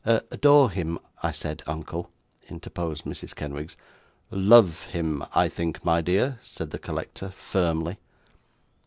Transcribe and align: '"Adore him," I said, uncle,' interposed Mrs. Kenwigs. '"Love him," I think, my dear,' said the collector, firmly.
'"Adore 0.03 0.71
him," 0.71 0.97
I 1.21 1.31
said, 1.31 1.61
uncle,' 1.67 2.09
interposed 2.49 3.03
Mrs. 3.05 3.35
Kenwigs. 3.35 3.77
'"Love 4.31 4.85
him," 4.85 5.23
I 5.35 5.47
think, 5.47 5.85
my 5.85 6.01
dear,' 6.01 6.39
said 6.41 6.71
the 6.71 6.79
collector, 6.79 7.29
firmly. 7.29 7.99